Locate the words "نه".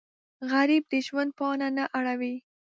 1.77-1.85